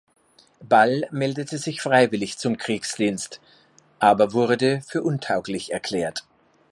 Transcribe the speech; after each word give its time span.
Ball 0.63 1.07
meldete 1.11 1.59
sich 1.59 1.79
freiwillig 1.79 2.39
zum 2.39 2.57
Kriegsdienst, 2.57 3.39
aber 3.99 4.33
wurde 4.33 4.81
für 4.87 5.03
untauglich 5.03 5.73
erklärt. 5.73 6.23